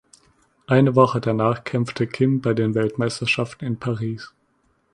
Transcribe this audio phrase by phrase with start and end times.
[0.65, 4.33] Eine Woche danach kämpfte Kim bei den Weltmeisterschaften in Paris.